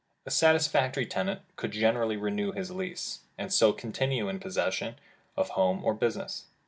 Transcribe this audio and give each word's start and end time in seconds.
A 0.25 0.31
satisfactory 0.31 1.05
tenant 1.05 1.41
could 1.57 1.69
generally 1.73 2.17
renew 2.17 2.53
his 2.53 2.71
lease, 2.71 3.19
and 3.37 3.53
so 3.53 3.71
continue 3.71 4.29
in 4.29 4.39
possession 4.39 4.95
of 5.37 5.49
home 5.49 5.85
or 5.85 5.93
business. 5.93 6.45